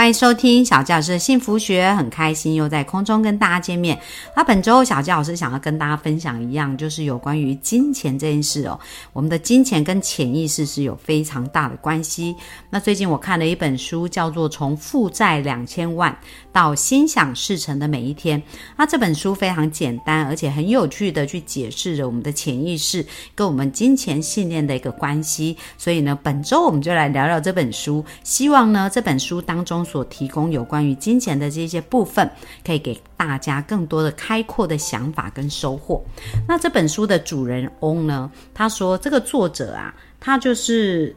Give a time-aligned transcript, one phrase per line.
[0.00, 4.00] 欢迎收听小教师的幸福学，很开心又在空中跟大家见面。
[4.34, 8.80] 那本周小教师想要跟大家分享一样，就是有关于金钱这件事哦。
[9.12, 12.34] 我们的金钱跟潜意识是有非常大的关系。
[12.70, 16.18] 那最近我看了一本书，叫做《从负债两千万
[16.50, 18.40] 到心想事成的每一天》。
[18.78, 25.58] 那这本书非常简单，而且很有趣的去解释着我们的潜意识跟我们金钱信念的一个关系。
[25.76, 28.02] 所以呢，本周我们就来聊聊这本书。
[28.24, 29.86] 希望呢，这本书当中。
[29.90, 32.30] 所提供有关于金钱的这些部分，
[32.64, 36.02] 可以给大家更多的开阔的想法跟收获。
[36.46, 38.30] 那这本书的主人翁呢？
[38.54, 41.16] 他说，这个作者啊，他就是。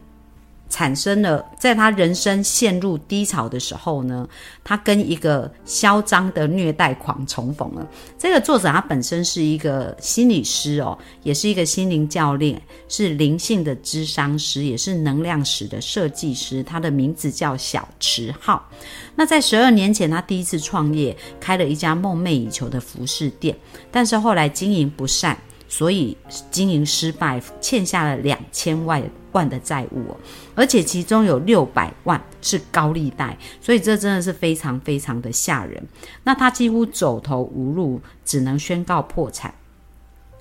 [0.73, 4.27] 产生了，在他人生陷入低潮的时候呢，
[4.63, 7.87] 他跟一个嚣张的虐待狂重逢了。
[8.17, 16.63] 这个作者他本身是一个心理师哦，也是一个心灵教练，是灵性的智商师，也是能量史的设计师。
[16.63, 18.67] 他的名字叫小池浩。
[19.15, 23.55] 那在十二年前，他第一次创业，开了一家梦寐以求的服饰店，
[23.91, 25.37] 但是后来经营不善。
[25.73, 26.15] 所以
[26.51, 30.15] 经营失败，欠下了两千万万的债务，
[30.53, 35.83] 而且其中有六百万是高利贷，所以这真的是非常非常的吓人。
[36.23, 39.51] 那他几乎走投无路，只能宣告破产。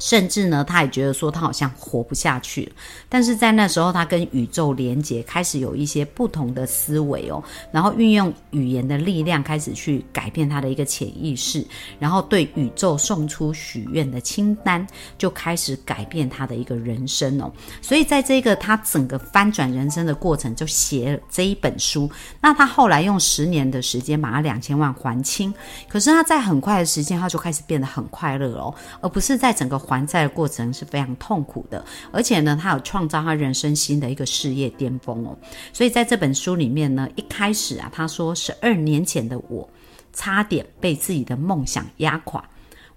[0.03, 2.73] 甚至呢，他也觉得说他好像活不下去了。
[3.09, 11.65] 但是在那时候，他跟宇宙连接，开始有一些不同的思维哦，然后运用语言的力量，开始去改变他的一个潜意识，
[12.01, 14.85] 然后对宇宙送出许愿的清单，
[15.17, 17.53] 就开始改变他的一个人生哦。
[17.81, 22.11] 所以在这个他整个翻转人生的过程，就写了这一本书。
[22.41, 25.55] 那他后来用十年的时间把他两千万还清，
[25.89, 29.92] 可是他在很快的时间，他就开始变得很快乐哦，而不是在整个。
[29.93, 35.37] 还债的过程是非常痛苦的，而且呢，他有创造他人生新的一个事业巅峰哦。
[35.73, 39.69] 所以在这本书里面呢，一开始啊，他说十二年前的我，
[40.13, 42.43] 差点被自己的梦想压垮。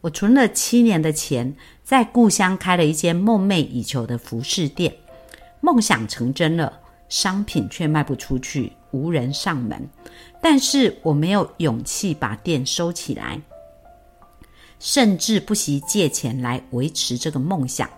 [0.01, 4.95] 我存了七年的钱，在故乡开了一间梦寐以求的服饰店，
[5.61, 6.79] 梦想成真了，
[7.09, 9.89] 商品却卖不出去，无人上门。
[10.41, 13.41] 但是我没有勇气把店收起来。
[14.79, 17.89] 甚至不惜借钱来维持这个梦想。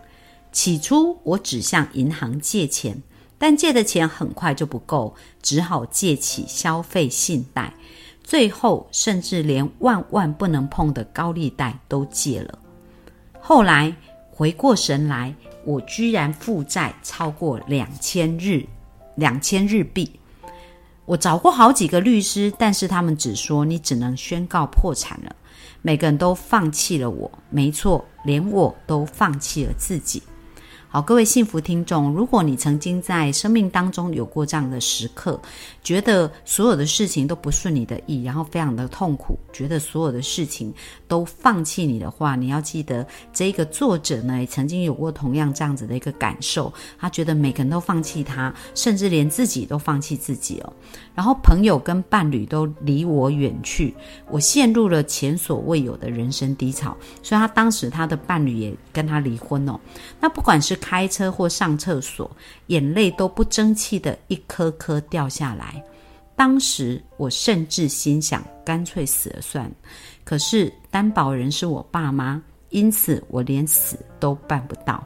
[0.51, 3.01] 起初，我只向银行借钱，
[3.37, 7.73] 但借的钱很快就不够，只好借起消费信贷。
[8.23, 12.59] 最后，甚至连万万不能碰的高利贷都借了。
[13.39, 13.95] 后来
[14.31, 15.33] 回过神来，
[15.63, 18.65] 我居然负债超过两千日，
[19.15, 20.19] 两千日币。
[21.05, 25.35] 我找过好几个律师，但是他们只说你只能宣告破产了。
[25.87, 30.21] 每个人都放弃了我，没错，连我都放弃了自己。
[30.97, 35.39] 好，各位幸福听众，如果你曾经在生命当中有过这样的时刻，
[35.83, 40.73] 觉得所有的事情都不顺你的意，然后非常的痛苦，觉得所有的事情
[41.07, 46.73] 都放弃你的话，你要记得，这个作者呢，也曾经有过同样这样子的一个感受。
[46.97, 50.73] 他觉得每个人都放弃他，甚至连自己都放弃自己哦。
[51.13, 53.93] 然后朋友跟伴侣都离我远去，
[54.31, 56.97] 我陷入了前所未有的人生低潮。
[57.21, 59.79] 所以他当时他的伴侣也跟他离婚哦。
[60.19, 62.31] 那不管是开车或上厕所，
[62.67, 65.83] 眼泪都不争气的一颗颗掉下来。
[66.33, 69.71] 当时我甚至心想，干脆死了算了。
[70.23, 75.05] 可是担保人是我爸妈，因此我连死都办不到。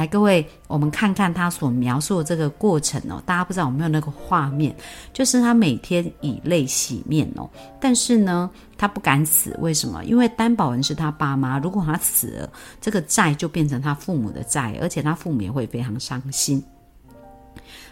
[0.00, 3.22] 来，各位，我们看看他所描述的这个过程哦。
[3.26, 4.74] 大家不知道有没有那个画面，
[5.12, 7.48] 就是他每天以泪洗面哦。
[7.78, 10.02] 但是呢，他不敢死，为什么？
[10.04, 12.50] 因为担保人是他爸妈，如果他死了，
[12.80, 16.64] 这个债就变成他父母的债，而且他父母也会非常伤心。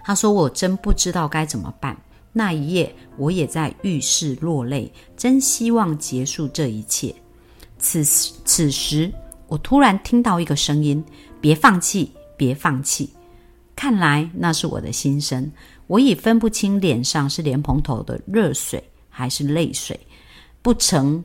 [0.03, 1.95] 他说：“我真不知道该怎么办。”
[2.33, 7.15] 那一夜，我也在浴室落泪，真希望结束这一切。
[7.79, 9.13] 此时此时，
[9.47, 11.05] 我突然听到一个声音。
[11.41, 13.11] 别放弃，别放弃！
[13.77, 15.53] 看来那是我的心声。
[15.87, 19.99] 我已分不清脸上是莲蓬头的热水还是泪水，
[20.61, 21.25] 不成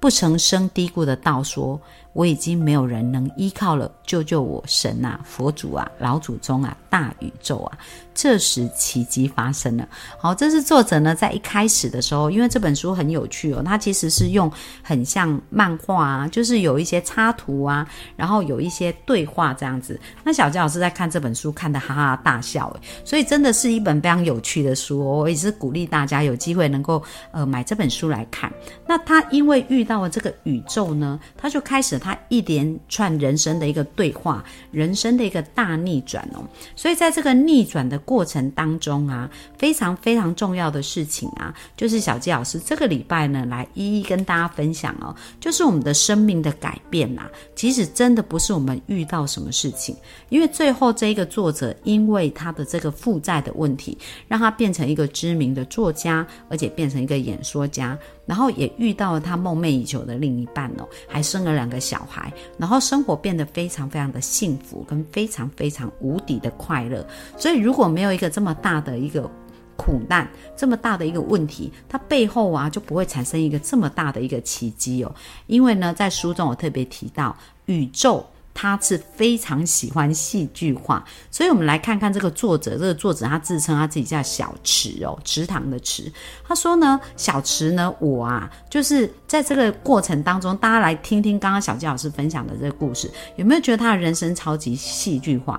[0.00, 1.80] 不成声嘀咕的道：“说
[2.12, 4.62] 我已经没有人能依靠了，救救我！
[4.66, 7.78] 神啊，佛祖啊，老祖宗啊，大宇宙啊！
[8.12, 9.88] 这时奇迹发生了。
[10.18, 14.50] 好，这是作者呢在一开始的时候，因为这本书很有趣哦，它其实是用
[14.82, 19.98] 很像漫画啊，就是有一些插图啊，然后有一些对话这样子。
[20.24, 25.18] 那小杰老师在看这本书，看得哈哈大笑诶，所以真的是一本非常有趣的书哦。
[25.20, 28.52] 我也是鼓励大家有机会能够呃买这本书来看。
[28.86, 36.42] 那他因为遇到了这个宇宙呢，他就开始他一连串人生的一个对话，人生的一个大逆转哦。
[36.74, 38.00] 所以在这个逆转的。
[38.00, 47.28] 过程当中啊，非常非常重要的事情啊，就是小纪老师这个礼拜呢，来一一跟大家分享哦，就是我们的生命的改变呐。
[47.54, 49.94] 其实真的不是我们遇到什么事情，
[50.30, 57.96] 因为最后这一个作者，因为他的这个负债的问题，让他变成一个知名的作家，而且变成一个演说家。
[58.30, 67.04] 然后也遇到了他梦寐以求的另一半哦，还生了两个小孩，然后生活变得非常非常的幸福，跟非常非常无敌的快乐。
[67.36, 69.28] 所以如果没有一个这么大的一个
[69.76, 75.12] 苦难，这么大的一个问题，它背后啊就不会产生一个这么大的一个奇迹哦。
[75.48, 77.36] 因为呢，在书中我特别提到
[77.66, 78.24] 宇宙。
[78.60, 82.72] 他是非常喜欢戏剧化，所以我们来看看这个作者。
[82.72, 86.12] 这个作者他自称他自己叫小池哦，池塘的池。
[86.46, 95.58] 他说呢，小池呢，我啊，就是在这个过程当中，大家来听听刚刚小纪老师分享的这个故事，有没有觉得他的人生超级戏剧化？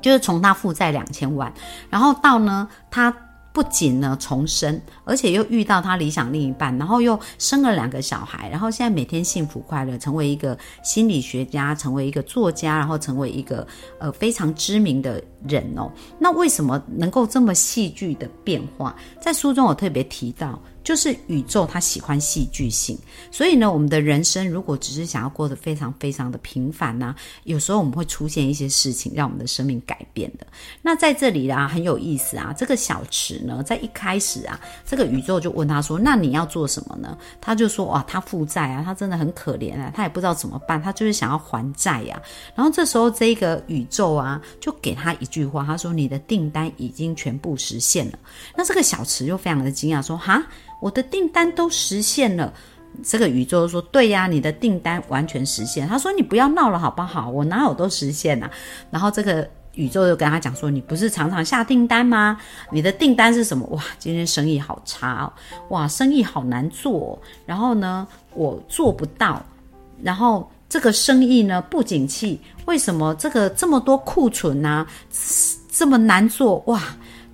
[0.00, 1.52] 就是从他负债两千万，
[1.90, 3.14] 然后到呢他。
[3.58, 13.66] 不仅呢重生，而且又遇到他理想另一半，然后又生了两个小孩，然后现在每天幸福快乐，成为一个心理学家，成为一个作家，然后成为一个
[13.98, 15.90] 呃非常知名的人哦。
[16.18, 18.96] 那为什么能够这么戏剧的变化？
[19.20, 20.58] 在书中我特别提到。
[20.84, 22.96] 就是宇宙，它喜欢戏剧性，
[23.30, 27.14] 所以呢，我们的人生如果只是想要过得非常非常的平凡呢，
[27.44, 30.46] 有时候我们会出现一些事情，让我们的生命改变的。
[30.80, 42.18] 那在这里啊，很有意思啊，这个小池呢，在一开始啊，这个宇宙就问他说：“那你要做什么呢？”他就说：“哇，他负债啊，他真的很可怜啊，他也不知道怎么办，他就是想要还债呀。”
[42.56, 48.18] 然后这时候这个宇宙啊，就给他一句话，他说：“你的订单已经全部实现了。”
[48.56, 50.42] 那这个小池就非常的惊讶，说：“哈？”
[50.80, 52.52] 我的订单都实现了，
[53.02, 57.28] 这个宇宙说：“对呀，你的订单完全实现。”他说：“你不要闹了，好不好？
[57.28, 58.50] 我哪有都实现啊？”
[58.90, 62.40] 然后这个宇宙就跟他讲说：“你不是常常下订单吗？
[62.70, 63.66] 你的订单是什么？
[63.68, 65.32] 哇，今天生意好差哦，
[65.70, 67.20] 哇，生意好难做。
[67.44, 69.44] 然后呢，我做不到。
[70.00, 74.86] 然后这个生意呢不景气，为什么这个这么多库存呢？
[75.70, 76.82] 这么难做哇？”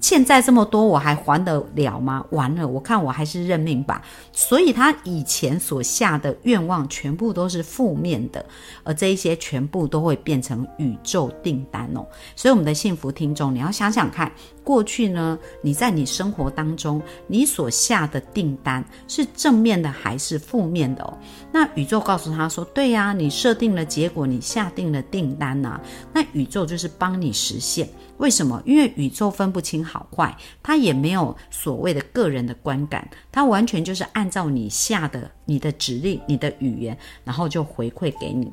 [0.01, 2.23] 欠债这么多，我还还得了吗？
[2.29, 4.03] 完了，我看我还是认命吧。
[4.35, 8.45] 所以他以前所下的愿望全部都是负面的，
[8.83, 12.05] 而这一些全部都会变成宇宙订单哦。
[12.37, 14.31] 所以我们的幸福听众，你要想想看。
[14.64, 21.19] 过去呢，你在你生活当中，你所下的订单是正面的还是负面的哦？
[21.52, 25.78] 那宇宙告诉他说：“对呀，你设定了结果，你下定了订单呐。
[26.12, 27.87] 那宇宙就是帮你实现。
[28.16, 28.62] 为什么？
[28.64, 38.50] 因为宇宙分不清好坏，它也没有所谓的个人的观感，它完全就是按照你下的你的指令、你的语言，然后就回馈给你。”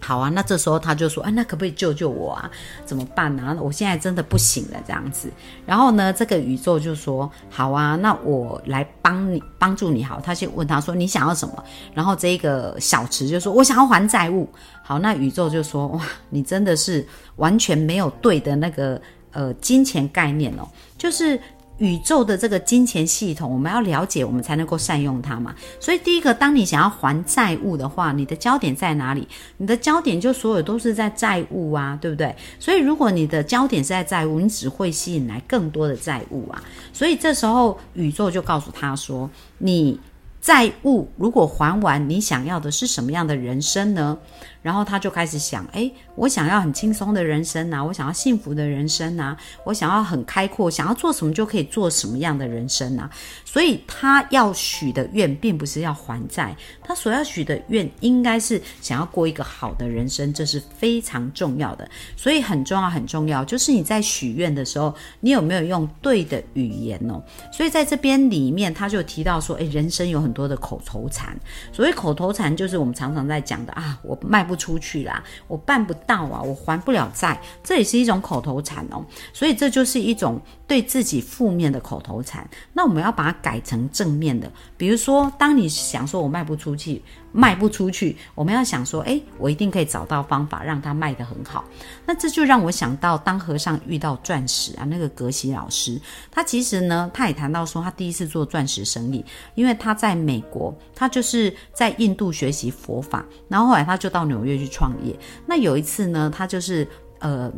[0.00, 2.50] 好啊，那这时候他就说：“啊，那可不可以救救我啊？
[2.84, 3.56] 怎么办呢？
[3.58, 5.30] 我现在真的不行了，这样子。”
[5.64, 14.46] 然后呢，这个宇宙就说：“好啊，那我来帮你帮助你。”好，他先问他说：“你想要什么？”然后这个小池就说：“我想要还债务。”
[14.84, 17.06] 好，那宇宙就说：“哇，你真的是
[17.36, 19.00] 完全没有对的那个
[19.32, 20.68] 呃金钱概念哦，
[20.98, 21.40] 就是。”
[21.78, 25.54] 宇宙的这个金钱系统，我们要了解，我们才能够善用它嘛。
[25.80, 29.26] 所以，第一个，当你想要还债务的话，你的焦点在哪里？
[29.56, 32.34] 你的焦点就所有都是在债务啊，对不对？
[32.60, 36.62] 所以，如果你的焦点是在债务，你只会吸引来更多的债务啊。
[36.92, 39.28] 所以，这时候宇宙就告诉他说
[39.58, 39.98] ：“你
[40.40, 44.16] 债务如果还完，你想要的是什么样的人生呢？”
[44.62, 53.10] 然后他就开始想：“哎。”我想要很轻松的人生呐，我想要幸福的人生呐，我想要很开阔，想要做什么就可以做什么样的人生呐。
[53.44, 61.88] 所以他要许的愿，并不是要还债，他所要许的愿，应该是想要过一个好的人生，这是非常重要的。
[62.16, 67.20] 所以很重要，很重要，就是你在许愿的时候，你有没有用对的语言哦？
[67.52, 71.36] 所以在这边里面，他就提到说，诶，人生有很多的口头禅。
[71.72, 75.92] 所谓口头禅，就是我们常常在讲的啊，我卖不出去啦，我办不。
[76.06, 79.04] 到啊，我还不了债，这也是一种口头禅哦。
[79.32, 80.40] 所以这就是一种
[80.74, 82.44] 对自己负面的口头禅。
[82.72, 87.00] 那我们要把它改成正面的，比如说，当你想说我卖不出去，
[87.30, 91.64] 卖不出去，我们要想说，哎，我一定可以找到方法让它卖得很好。
[92.04, 105.16] 那这就让我想到，当和尚遇到钻石啊，那个格西老师，他其实呢，他也谈到说，他第一次做钻石生意，因为他在美国，他就是在印度学习佛法，然后后来他就到纽约去创业。
[105.46, 106.84] 那有一次呢，他就是
[107.20, 107.48] 呃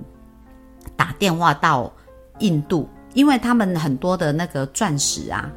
[0.94, 1.90] 打电话到
[2.40, 5.50] 印度，因为他们很多的那个钻石啊。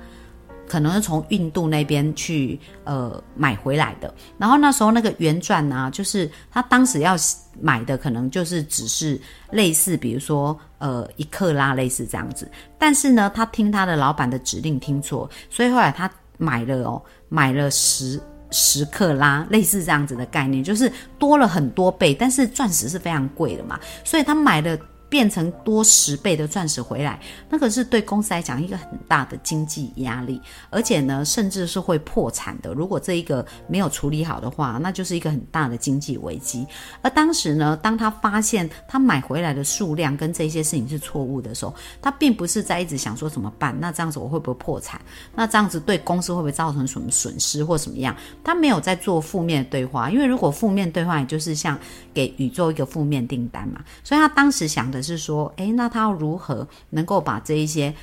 [0.71, 7.15] 可能是从印度那边去呃买回来的，然后那时候那个原钻呢，就是他当时要
[7.59, 12.47] 买的，可能就是只是类似，比如说呃一克拉类似这样子，
[12.77, 24.77] 但是呢，他听他的老板的指令听错，所以后来他买了哦，买了十十克拉，类似这样子的概念，就是多了很多倍，但是钻石是非常贵的嘛，所以他买了。
[25.09, 30.39] 变成多十倍的钻石回来，那个是对公司来讲一个很大的经济压力，
[30.69, 32.71] 而且呢，甚至是会破产的。
[32.73, 36.63] 如果这一个没有处理好的话，那就是一个很大的经济危机。
[37.01, 45.01] 而当时呢，当他发现他买回来的数量跟这些事情是错误的时候，他并不是在一直想说怎么办，那这样子我会不会破产？
[45.33, 48.15] 那这样子对公司会不会造成什么损失或什么样？
[48.43, 51.75] 他没有在做负面对话，因为如果负面对话，也就是像
[52.13, 53.83] 给宇宙一个负面订单嘛。
[54.03, 54.98] 所以他当时想的。
[55.01, 57.93] 是说，诶，那他要如何能够把这一些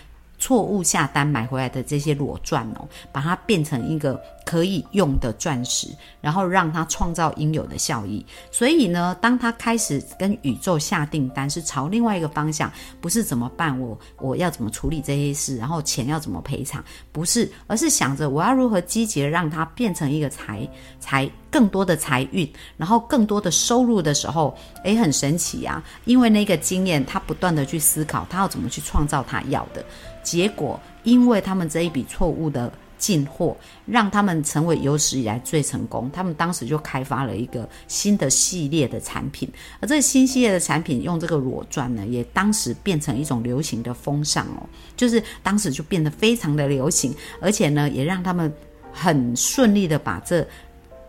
[0.46, 5.88] 错误下单买回来的这些裸钻哦，把它变成一个可以用的钻石，
[6.20, 8.24] 然后让它创造应有的效益。
[8.52, 20.68] 所以呢，当他开始跟宇宙下订单，是朝另外一个方向，不是怎么办，我我要怎么处理这些事，然后钱要怎么赔偿，不是，而是想着我要如何积极的让它变成一个财
[21.00, 21.28] 财。
[21.48, 25.82] 更多的财运，然后更多的收入的时候，诶，很神奇啊！
[26.04, 29.82] 因为那个经验，他不断的去思考，他要怎么去创造他要的
[30.26, 30.78] 结果。
[31.04, 33.56] 因为他们这一笔错误的进货，
[33.86, 36.10] 让他们成为有史以来最成功。
[36.12, 44.66] 他们当时就开发了一个新的系列的产品，而这新系列的产品用这个裸钻呢，也当时变成一种流行的风尚哦，
[44.96, 48.52] 就是当时就变得非常的流行，而且呢，也让他们
[48.92, 50.44] 很顺利的把这。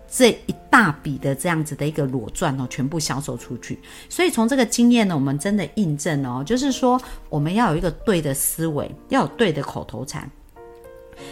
[0.09, 3.79] 这一大笔的这样子的一个裸钻哦，全部销售出去。
[4.09, 6.99] 所以从这个经验呢，我们真的印证哦，就是说
[7.29, 10.29] 我们要有一个对的思维，要有对的口头禅。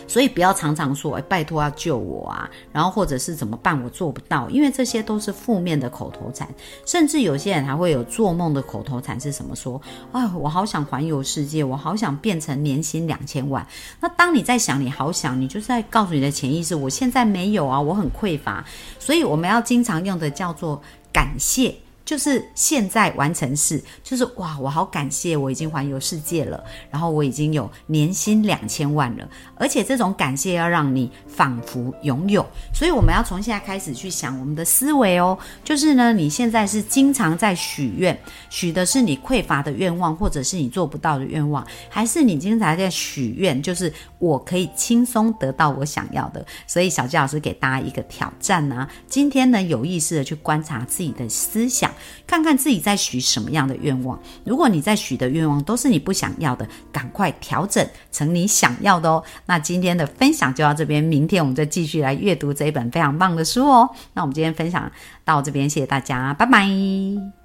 [0.08, 6.48] 所以不要常常说，哎，拜托要救我啊，然后或者是怎么办，我做不到，因为这些都是负面的口头禅，
[6.86, 9.56] 甚至有些人还会有做梦的口头禅是什么？
[9.56, 13.65] 说，哎，我好想环游世界，我好想变成年薪两千万。
[14.00, 18.65] 那当你在想你好想，你就是在告诉你的潜意识，我现在没有啊，我很匮乏。
[19.00, 20.82] 所以我们要经常用的叫做
[21.13, 21.75] 感谢。
[22.05, 38.15] 就是现在完成式，就是哇，我好感谢我已经环游世界了，然后我已经有年薪两千万了，而且这种感谢要让你仿佛拥有，所以我们要从现在开始去想我们的思维哦，就是呢，你现在是经常在许愿，
[38.51, 46.45] 许的是你匮乏的愿望，或者是你做不到的愿望，还是你经常在许愿，就是我可以轻松得到我想要的。
[46.67, 51.91] 所以小纪老师给大家一个挑战呢，今天呢有意识的去观察自己的思想。
[52.28, 54.20] 看看自己在许什么样的愿望。
[54.44, 59.24] 如果你在许的愿望都是你不想要的，赶快调整成你想要的哦。
[59.46, 63.90] 那今天的分享就到这边，明天我们再继续来阅读这一本非常棒的书哦。
[64.14, 64.92] 那我们今天分享
[65.24, 67.45] 到这边，谢谢大家，拜拜。